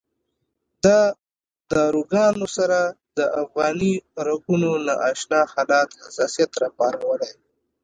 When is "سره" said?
2.57-2.79